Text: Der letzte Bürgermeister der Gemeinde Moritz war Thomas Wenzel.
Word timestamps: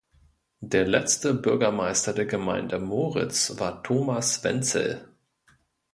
Der 0.63 0.87
letzte 0.87 1.35
Bürgermeister 1.35 2.11
der 2.11 2.25
Gemeinde 2.25 2.79
Moritz 2.79 3.59
war 3.59 3.83
Thomas 3.83 4.43
Wenzel. 4.43 5.07